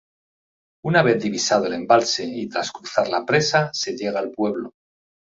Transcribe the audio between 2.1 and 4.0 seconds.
y tras cruzar la presa se